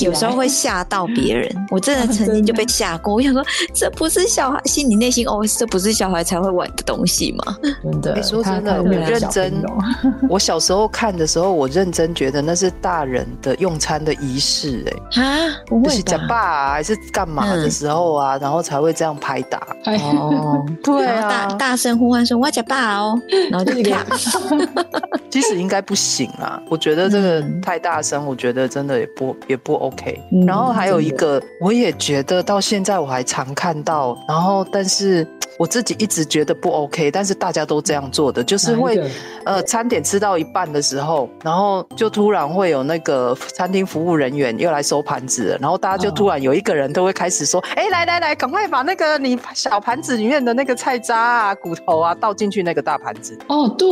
[0.00, 3.14] 有时候会吓到别人，我真的曾经就被吓过。
[3.14, 7.56] 我想说，这不是小孩，心里内心哦，这不是小孩才会玩的东西吗？
[7.82, 9.62] 真的，欸说真的我认真
[10.28, 15.22] 我小时候看的时候，我认真觉得那是大人的用餐的仪式、哎。
[15.22, 16.18] 啊，不会就是假？
[16.28, 19.66] 爸啊，还是干嘛的时候啊，然后才会这样拍打。
[19.86, 24.04] 哦，对啊大啊，大声呼唤说：“我假爸哦！”然后就就是啪，
[25.30, 26.60] 其实应该不行啊。
[26.70, 27.60] 我觉得这个嗯。
[27.60, 30.20] 太大声，我觉得真的也不也不 OK。
[30.32, 35.26] 嗯然后还有一个，我也觉得到现在我还常看到，然后但是
[35.58, 39.02] 我自己一直觉得不 OK，但是大家都这样做的，就是会
[39.44, 53.88] 呃餐点吃到一半的时候，然后就突然会有那个餐厅服务人员又来收盘子了，然后大家就哦突然有一个人都会开始说，哎、来来来，赶快把那个你小盘子里面的那个菜渣啊、骨头啊倒进去那个大盘子，哦，对，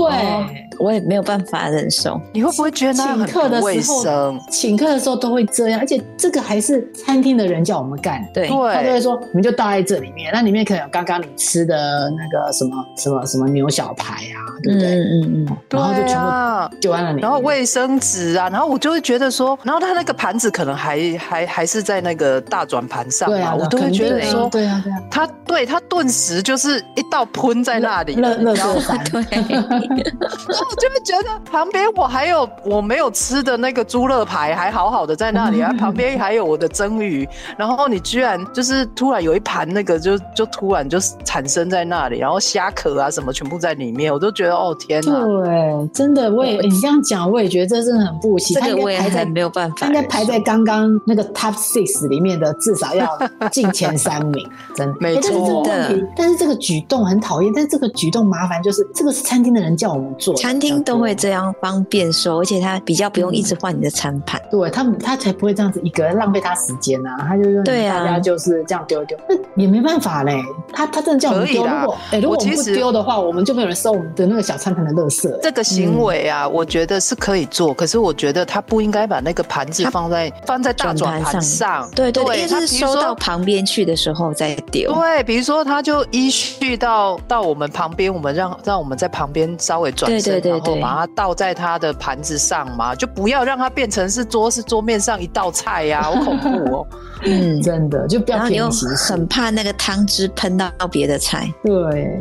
[0.79, 2.21] 我也没有办法忍受。
[2.33, 4.41] 你会不会觉得那很请客的卫时候生？
[4.51, 8.25] 请客的时候都会这样，而且这个还是餐厅的人叫我们干。
[8.33, 14.95] 对，他就会，说，你们就倒在这里面，那里面可能有刚刚你吃的那个什么什么什么牛小排啊，对不对？
[14.97, 16.71] 嗯嗯嗯，然后就对全部啊。
[16.81, 45.25] 丢在那里面，然后卫生纸啊，然后我就会觉得说，然后他那个盘子可能还还还是在那个大转盘上啊，我都会觉得说，对啊对啊，他对他顿时就是一道喷在那里了，乐乐你知道吗色山， 对，然后我就会觉得旁边我还有我没有吃的那个猪肋排还好好的在那里 啊，旁边还有我的蒸鱼，然后你居然就是突然有一盘那个就就突然就产生在那里，然后虾壳啊什么全部在里面，我都觉得哦天哪！
[45.25, 48.61] 对，真的，我也你这样讲，我也觉得这真的很不行。
[48.61, 49.87] 他这个我也没有办法。
[49.87, 53.07] 应该排在刚刚那个 top six 里面的，至少要
[53.51, 54.95] 进前三名， 真的。
[55.01, 64.41] 没诶但是这个错问题，但是这个举动很讨厌，但是这个举动麻烦就是这个是餐厅的人叫我们做的，餐厅都会会这样方便说，而且他比较不用一直换你的餐盘。
[64.51, 67.17] 对他们，他才不会这样子一个人浪费他时间啊！
[67.29, 70.43] 他就说，对啊大家就是这样丢一丢，那也没办法嘞。
[70.73, 81.89] 他他真的叫我们丢，如果哎、如果我们不我其实丢的话，我们就没有人收我们的那个小餐盘的垃圾、哎这个行为啊，我觉得是可以做，可是我觉得他不应该把那个盘子放在放在大转盘上。
[81.95, 84.93] 对对，因为他是收到旁边去的时候再丢。
[84.95, 96.87] 对，比如说，他就依序到到我们旁边，我们让让我们在旁边稍微转身，对对对然后对把它倒在他的盘子上嘛，就不要让它变成是桌是桌面上一道菜呀、好恐怖哦。
[97.27, 99.13] 嗯，真的就不要然后你又便宜行事。
[99.13, 101.51] 很怕那个汤汁喷到别的菜。
[101.63, 102.21] 对，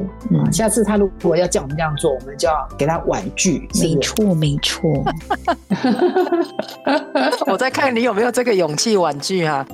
[0.49, 3.67] 下次他如果要叫我们这样做，我们就要给他婉拒。
[3.81, 4.89] 没错，没错。
[7.47, 9.65] 我在看你有没有这个勇气婉拒啊？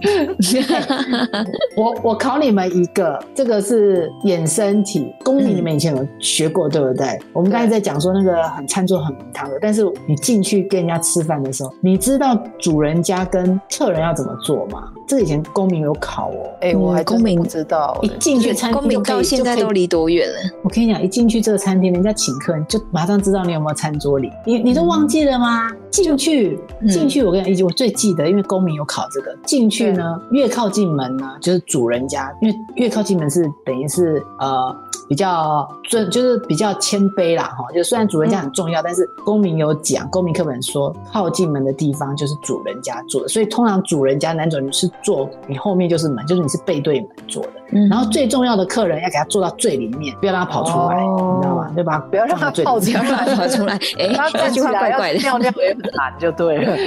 [1.75, 7.19] 我我考你们一个，这个是衍生题，公民你们以前有学过、对不对？
[7.33, 14.93] 我们刚才在讲说那个很餐桌很名堂的，但是你进去跟人家吃饭的时候，你知道主人家跟客人要怎么做吗？
[15.09, 16.53] 这个以前公民有考哦。
[16.61, 20.35] 哎、我还公民不知道、一进去餐厅公民到现在都离多远了？
[20.61, 24.31] 我跟你讲，一进去这个餐厅，人家请客，你就马上知道你有没有餐桌礼。
[24.45, 25.67] 你你都忘记了吗？
[25.89, 29.35] 进去嗯进去，我跟你讲，我最记得，因为公民有考这个。
[29.43, 34.75] 进去呢，越靠近门呢，就是主人家，因为越靠近门是等于是呃
[35.07, 37.65] 比较尊，就是比较谦卑啦哈。
[37.73, 47.49] 就虽然主人家很重要，但是公民有讲，公民课本说靠近门的地方就是主人家住的，所以通常主人家男主人是坐你后面就是门，就是你是背对门坐的。
[47.71, 51.71] 嗯然后最重要的客人要给他坐到最里面，不要让他跑出来，哦你知道吗？
[51.75, 53.73] 对吧不要让他跑出来不要让他跑出来。
[53.99, 55.19] 哎、他这句话怪怪的。
[55.19, 56.77] 尿尿也很难，就对了。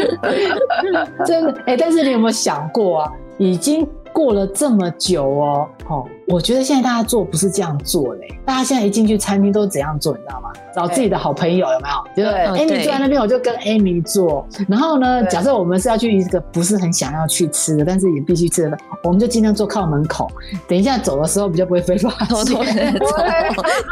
[1.25, 3.13] 真的哎、但是你有没有想过啊？
[3.39, 10.51] 已经过了这么久哦，哦，我觉得现在大家做不是这样做嘞，大家现在一进去餐厅都怎样做，你知道吗？
[10.75, 12.17] 找自己的好朋友有没有？
[12.17, 14.47] 就是对 Amy 对坐在那边，我就跟 Amy 坐。
[14.67, 20.31] 然后呢，假设我们是要去一个不是很想要去吃的，但是也必须吃的，我们就尽量坐靠门口。
[20.67, 22.29] 等一下走的时候比较不会被发现。
[22.29, 23.07] 偷偷的 走，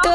[0.02, 0.12] 对，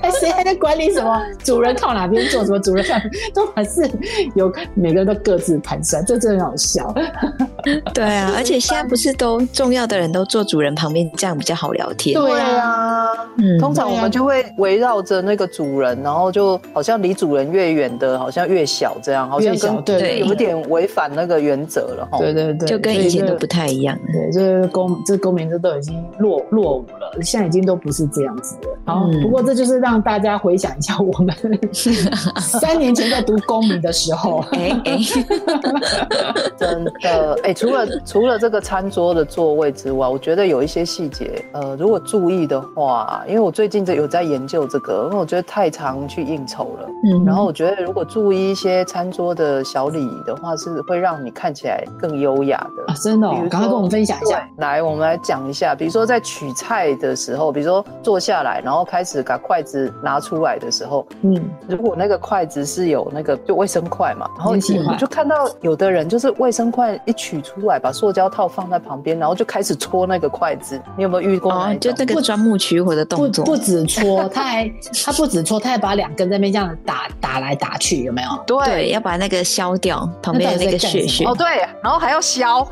[0.00, 2.94] 哎，谁还在管理什么主人靠哪边坐，什么主人靠，
[3.34, 3.90] 都还是
[4.36, 6.94] 有每个人都各自盘算，这真的很好笑。
[7.92, 12.18] 对啊，而且现在不是都重要的人都坐主人旁边，这样比较好聊天。
[12.18, 22.18] 对啊，啊，嗯，通常我们就会围绕着那个主人，然后就好像离主人越远的，好像越小这样，好像越小跟对有点违反那个原则了哈。
[22.18, 23.98] 对对对，就跟以前都不太一样。
[24.12, 28.77] 对，这公这公民这都已经落落伍了，现在已经都不是这样子了。
[28.88, 31.34] 好，嗯不过这就是让大家回想一下我们
[32.40, 34.42] 三年前在读公民的时候。
[34.52, 34.98] 哎哎，
[36.56, 52.96] 真的，哎、除了除了这个餐桌的座位之外，我觉得有一些细节，呃，如果注意的话，因为我最近这有在研究这个，因为我觉得太常去应酬了，嗯然后我觉得如果注意一些餐桌的小礼仪的话，是会让你看起来更优雅的啊，。
[53.02, 70.80] 真的、赶快跟我们分享一下。，来，我们来讲一下，比如说在取菜的时候，比如说坐下来，然后开始把筷子拿出来的时候，嗯，如果那个筷子是有那个就卫生筷嘛，然后我就看到有的人就是卫生筷一取出来，把塑胶套放在旁边，然后就开始搓那个筷子。
[70.96, 71.52] 你有没有遇过？
[71.80, 74.72] 就那个钻木取火的不动作，不止搓，他还
[75.04, 78.28] 他不止搓，他还把两根在那边这样打打来打去，有没有？
[78.46, 81.34] 对对，要把那个削掉旁边的那个血血哦。
[81.34, 81.46] 对，
[81.82, 82.66] 然后还要削，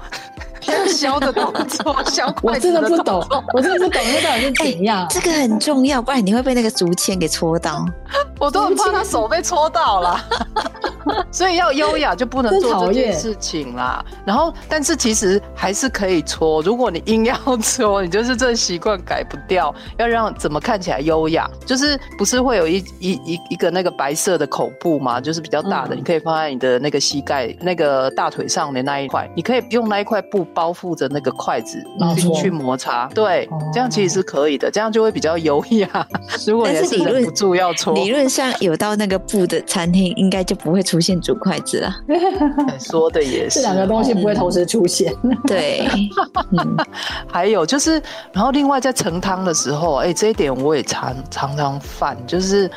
[0.88, 5.06] 削的动作，削我筷子真的不懂，我真的不懂那到底是怎样。
[5.10, 7.84] 这个很重要，不然你会被那个竹签给戳到。
[8.38, 10.20] 我都很怕他手被戳到了。
[11.30, 14.04] 所以要优雅就不能做这件事情啦。
[14.24, 16.60] 然后，但是其实还是可以搓。
[16.62, 19.72] 如果你硬要搓，你就是这习惯改不掉。
[19.98, 33.06] 要让怎么看起来优雅，就是不是会有一一一一个那个白色的口布嘛，就是比较大的，嗯你可以放在你的那个膝盖、那个大腿上的那一块，你可以用那一块布包覆着那个筷子，然后去去摩擦。
[33.14, 36.06] 对哦，这样其实是可以的，这样就会比较优雅。
[36.46, 41.94] 如果你是但是理论忍不住要搓，理论上有到那个布的餐厅，应该就不会出现竹筷子了。
[42.68, 45.14] 哎说的也是，这两个东西不会同时出现。
[45.46, 45.88] 对，
[46.52, 46.76] 嗯，
[47.30, 52.70] 还有就是，然后另外在盛汤的时候，哎、这一点我也常常常犯，就是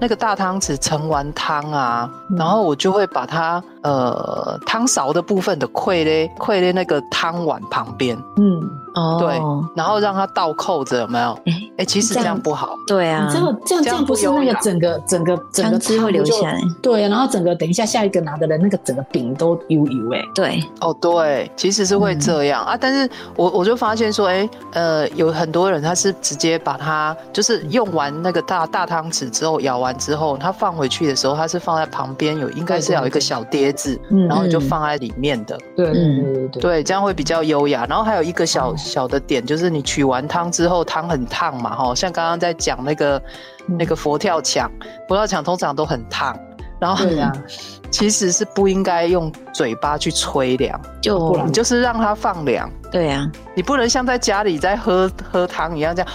[0.00, 8.60] 那个大汤匙盛完汤啊，嗯然后我就会把它呃汤勺的部分的溃咧溃咧那个汤碗旁边，嗯，
[8.94, 9.40] 哦，对，
[9.76, 11.38] 然后让它倒扣着，有没有？
[11.46, 12.76] 哎哎、其实这这样样不好。
[12.86, 13.26] 对啊。
[13.28, 16.60] 你，知道这样这样不是那个整个整个整个汤汁会流下来。
[16.80, 34.62] 对，然后整个等一下下一个拿的人那个整个饼都油油哎，对，哦，对，其实是会这样、啊，但是我我就发现说，哎，呃，有很多人他是直接把它就是用完那个大大汤匙之后，舀完之后，他放回去的时候，他是放在旁边有应该是要有一个小碟子，嗯然后你就嗯。
[34.62, 36.22] 放在里面的，对对嗯。
[36.22, 37.86] 对对对，对，这样会比较优雅。
[37.88, 38.74] 然后还有一个小哦。
[38.76, 43.22] 小的点，就是你取完汤之后，汤很烫嘛，哈，像刚刚在讲那个
[43.68, 43.76] 嗯。
[43.78, 44.70] 那个佛跳墙，
[45.08, 46.38] 佛跳墙通常都很烫，
[46.78, 47.32] 然后对啊，
[47.90, 52.70] 其实是不应该用嘴巴去吹凉，就你就是让它放凉。
[52.90, 56.12] 对啊，你不能像在家里在喝喝汤一样，这样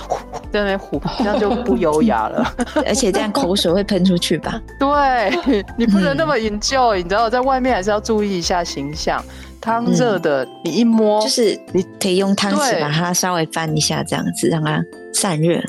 [0.52, 2.54] 在那边呼，这样就不优雅了。
[2.86, 4.62] 而且这样口水会喷出去吧？
[4.80, 9.24] 对你不能那嗯么 enjoy，你知道，在外面还是要注意一下形象。
[9.62, 14.82] 汤热的，你一摸，就是你可以用汤匙把它稍微翻一下，这样子让它
[15.14, 15.62] 散热。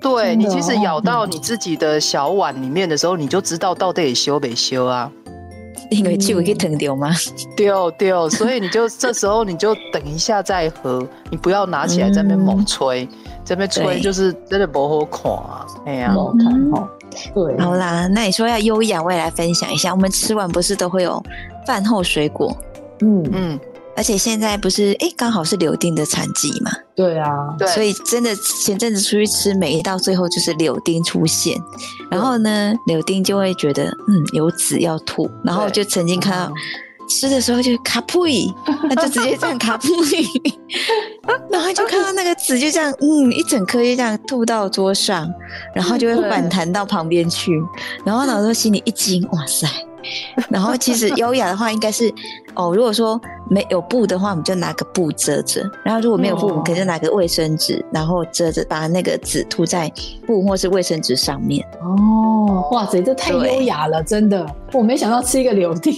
[0.00, 5.10] 对你其实咬到你自己的小碗里面的时候，你就知道到底修没修啊。
[5.90, 7.10] 因为气会给疼掉吗？
[7.56, 13.08] 丢丢，所以你就这时候你就等一下再喝，你不要拿起来在那边猛吹，
[13.48, 14.00] 这边吹对。
[14.00, 15.66] 就是真的不好看啊。
[15.86, 16.88] 哎呀、不好看哦，
[17.34, 19.92] 对，好啦，那你说要优雅，我也来分享一下。
[19.92, 21.22] 我们吃完不是都会有
[21.66, 22.54] 饭后水果，
[23.00, 23.60] 嗯，嗯，
[23.96, 31.56] 而且现在不是哎，刚好是柳丁的产季嘛，对啊，对，所以真的前阵子出去吃，每一道最后就是柳丁出现，
[32.10, 36.52] 然后呢，柳丁就会觉得嗯有籽要吐，然后就曾经看到
[37.08, 38.52] 吃的时候就卡呸，
[38.88, 39.88] 那就直接这样卡呸，
[41.50, 45.28] 然后就看到那个籽就这样嗯一整颗就这样吐到桌上，
[45.74, 47.52] 然后就会反弹到旁边去，
[48.04, 49.66] 然后呢我就心里一惊，哇塞！
[50.48, 52.12] 然后其实优雅的话应该是
[52.54, 59.90] 哦，如果说没有布的话，我们就拿个布遮着；然后如果没有布，哦我们可以就拿个卫生纸，然后遮着，把那个纸涂在
[60.26, 61.64] 布或是卫生纸上面。
[61.82, 65.94] 哦，哇塞，这太优雅了，真的，我没想到吃一个柳丁，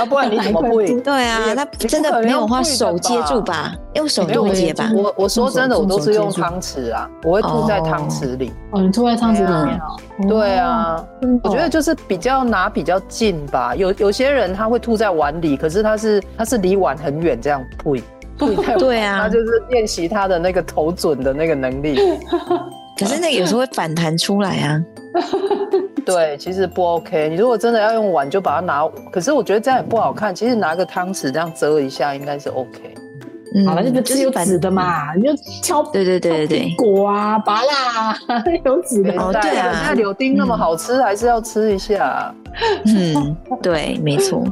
[0.00, 1.00] 啊，不然你 怎么会？
[1.00, 3.74] 对啊，那真的没有花用布的手接住吧？
[3.94, 4.90] 用手接吧？
[4.94, 8.52] 我我说真的，我都是用汤匙啊，我会吐在汤匙里。
[8.72, 9.96] 哦，你吐在汤匙里面哦，
[10.28, 13.76] 对啊，哦，我觉得就是比较拿比较近吧。
[13.76, 17.96] 有有些人他会吐在碗里，可是他是他是离碗很远这样吐
[18.36, 21.98] 吐在碗，对啊他就是练习他的那个投准的那个能力。
[23.00, 24.84] 可是那个有时候会反弹出来啊。
[26.04, 27.30] 对，其实不 OK。
[27.30, 28.86] 你如果真的要用碗，就把它拿。
[29.10, 30.34] 可是我觉得这样也不好看。
[30.34, 32.94] 其实拿个汤匙这样遮一下，应该是 OK。
[33.56, 34.70] 嗯，好了，这个就是反是有籽的。
[34.70, 35.30] 嘛，你就
[35.62, 38.14] 敲对对对对对，果啊、芭乐啊，
[38.66, 39.12] 有籽的。
[39.18, 42.34] 哦对啊那柳丁那么好吃，还是要吃一下。
[42.84, 44.44] 嗯，对，没错。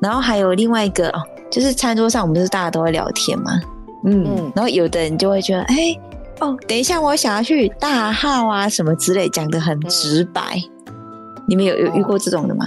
[0.00, 3.52] 然后还有另外一个哦，就是餐桌上我们不是大家都会聊天嘛，
[4.04, 5.98] 嗯，嗯，然后有的人就会觉得，哎，
[6.40, 10.60] 哦，等一下我想要去大号啊什么之类，讲的很直白。
[11.48, 12.66] 你们有有遇过这种的吗？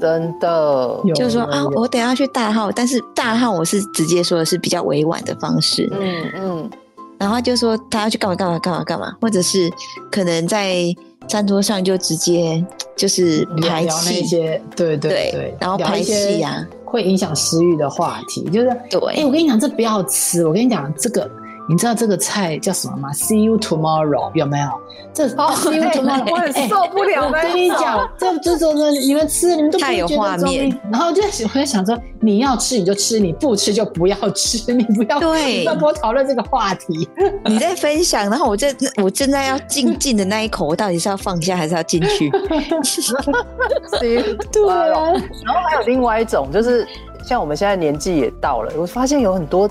[0.00, 1.00] 真的。
[1.04, 6.70] 有就是说啊，我等一下去大号，但是大号我是直接说的是比较委婉的方式，嗯嗯，
[7.18, 9.70] 然后就说他要去干嘛干嘛干嘛干嘛，或者是
[10.10, 10.94] 可能在
[11.28, 12.64] 餐桌上就直接
[12.96, 20.46] 就是排聊聊那气，些，对对对对，然后排聊一些气啊会影响食欲的话题，就是，对哎，我跟你讲，这不要吃。
[20.46, 21.28] 我跟你讲，这个
[21.68, 24.68] 你知道这个菜叫什么吗？See you tomorrow，有没有？
[25.14, 37.08] 这哦 See you 哎 tomorrow，我很哎受不了我跟你讲，这这种的你们吃，你们都不太有会觉得中画面然后就我在想说，你要吃你就吃，你不吃就不要吃，你不要对你不要跟我讨论这个话题。
[37.46, 42.30] 你在分享，然后我在我正在要进进的那一口，我到底是要放下还是要进去？
[44.00, 45.12] 对啊，
[45.44, 46.86] 然后还有另外一种，就是
[47.26, 49.68] 像我们现在年纪也到了，我发现有很多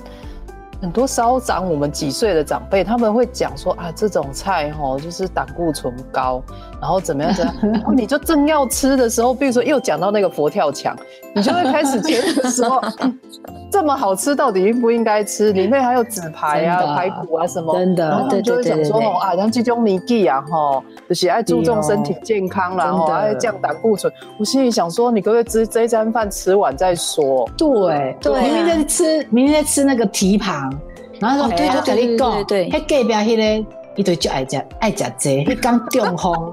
[0.82, 6.42] 很多稍长我们几岁的长辈，他们会讲说啊，这种菜哦就是胆固醇高，
[6.82, 10.98] 然后怎么样怎么样，然后你就正要吃的时候，比如说又讲到那个佛跳墙，
[11.36, 13.20] 你就会开始觉得说，嗯
[13.72, 15.54] 这么好吃，到底应不应该吃？
[15.54, 24.12] 里面还有纸排啊、排骨啊什么，真的然后就会想说对对对对哦啊，咱这种年纪啊，吼，就是爱注重身体健康啦，吼，真的爱降胆固醇。
[24.38, 27.48] 我心里想说，你可不可以吃这一餐饭吃完再说？
[27.56, 30.74] 对对啊明明在吃，明明在吃那个蹄膀，
[31.20, 36.52] 然后说，哦对哎我跟你讲，对对对迄隔壁迄个，伊对就爱食爱食这，迄讲 中风，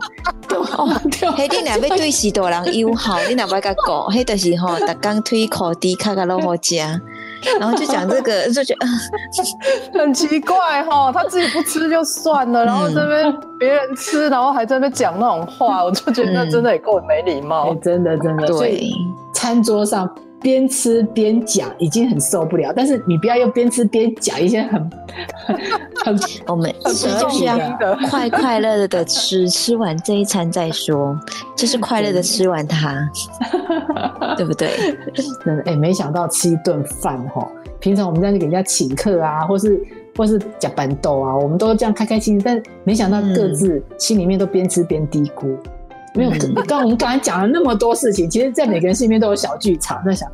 [0.49, 3.75] 中风，中嘿，你若要对许多人友好， 你若要甲讲，
[4.11, 6.77] 迄就是吼，逐工推裤底卡甲拢好食。
[7.61, 8.75] 然后就讲这个，就觉
[9.93, 17.71] 得很奇怪哈，他自己不吃就算了，然后这边别人吃，然后还在那边讲那种话，我就觉得真的也够没礼貌。
[17.71, 18.93] 哎，真的真的，所对以
[19.39, 24.91] 餐桌上边吃边讲已经很受不了，但是你不要又边吃边讲一些很
[26.05, 31.17] 很很我们很吃不就是要的快快乐乐的吃，吃完这一餐再说，
[31.57, 33.09] 就是快乐的吃完它，
[34.37, 34.71] 对不对？
[35.15, 39.81] 真的哎，没想到吃一顿饭哈，平常我们在那给人家请客啊，或是
[40.17, 45.57] 或是夹板豆啊，我们都这样开开心心，但没想到各自心里面都边吃边嘀咕。
[46.19, 50.29] 没有，嗯刚我们刚才讲了那么多事情，其实，在每个人心里面都有小剧场，在想，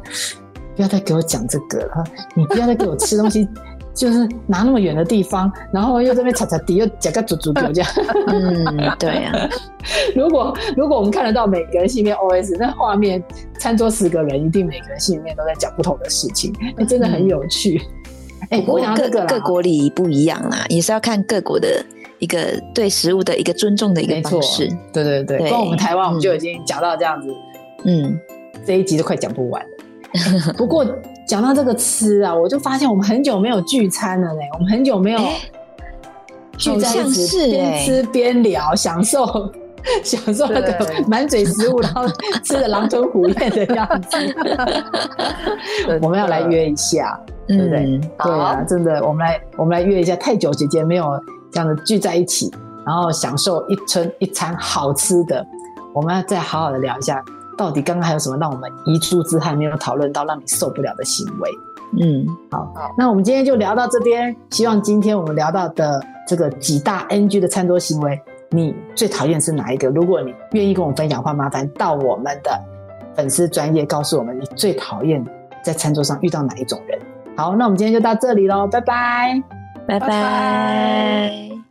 [0.74, 2.04] 不要再给我讲这个了，
[2.34, 3.46] 你不要再给我吃东西，
[3.92, 7.90] 就是拿那么远的地方，然后又这边擦擦地，又夹个煮煮丢这样。
[8.28, 9.48] 嗯，对啊，
[10.16, 13.22] 如果如果我们看得到每个人心里面 OS，那画面
[13.58, 17.82] 餐桌十个人，一定每个人心里面都在讲不同的事情，那真的很有趣。
[18.50, 21.84] 哎、不过各这个啦各国礼仪不一样啦，也是要看各国的
[22.24, 27.28] 一个对食物的一个尊重的一个方式。，对对对，对光我们台湾我们嗯就已经讲到这样子，
[27.84, 28.18] 嗯，
[28.66, 30.54] 这一集都快讲不完了。
[30.56, 30.86] 不过
[31.28, 35.40] 讲到这个吃啊，我就发现我们很久没有聚餐了呢，我们很久没有哎
[36.56, 39.26] 聚在一好像起是哎边吃边聊，享受
[40.02, 42.06] 享受那个对满嘴食物，然后
[42.42, 44.16] 吃的狼吞虎咽的样子。
[46.00, 47.80] 我们要来约一下，对不对？
[47.80, 50.16] 嗯，对啊，真的，我们来我们来约一下。
[50.16, 51.04] 太久姐姐没有
[51.54, 52.52] 这样的聚在一起，
[52.84, 55.46] 然后享受一餐一餐好吃的，
[55.92, 57.24] 我们要再好好的聊一下，
[57.56, 61.50] 到底刚刚还有什么让我们遗珠之憾没有讨论到，让你受不了的行为。
[62.02, 64.34] 嗯，好，那我们今天就聊到这边。
[64.50, 69.88] 希望今天我们聊到的这个几大 NG 的餐桌行为，你最讨厌是哪一个？
[69.90, 72.60] 如果你愿意跟我们分享的话，麻烦到我们的
[73.14, 75.24] 粉丝专业告诉我们，你最讨厌
[75.62, 76.98] 在餐桌上遇到哪一种人。
[77.36, 79.53] 好，那我们今天就到这里喽，拜拜。
[79.86, 81.63] 拜拜。